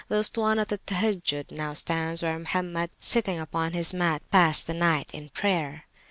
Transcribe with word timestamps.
The 0.07 0.15
Ustuwanat 0.15 0.71
al 0.71 0.79
Tahajjud 0.79 1.51
now 1.51 1.75
stands 1.75 2.23
where 2.23 2.39
Mohammed, 2.39 2.89
sitting 2.99 3.39
upon 3.39 3.73
his 3.73 3.93
mat, 3.93 4.23
passed 4.31 4.65
the 4.65 4.73
night 4.73 5.11
in 5.13 5.29
prayer. 5.29 5.83